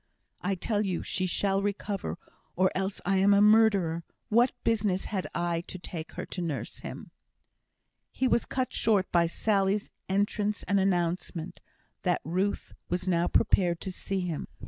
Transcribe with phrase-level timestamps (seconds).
[0.41, 2.17] "I tell you she shall recover,
[2.55, 4.03] or else I am a murderer.
[4.29, 7.11] What business had I to take her to nurse him"
[8.11, 11.59] He was cut short by Sally's entrance and announcement
[12.01, 14.47] that Ruth was now prepared to see him.